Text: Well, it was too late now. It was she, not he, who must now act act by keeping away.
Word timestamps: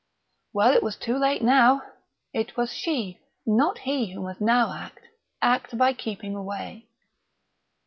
Well, 0.51 0.73
it 0.73 0.81
was 0.81 0.95
too 0.95 1.15
late 1.15 1.43
now. 1.43 1.83
It 2.33 2.57
was 2.57 2.73
she, 2.73 3.19
not 3.45 3.77
he, 3.77 4.11
who 4.13 4.21
must 4.21 4.41
now 4.41 4.73
act 4.73 5.05
act 5.43 5.77
by 5.77 5.93
keeping 5.93 6.35
away. 6.35 6.87